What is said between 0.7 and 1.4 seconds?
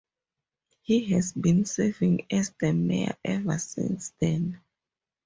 He has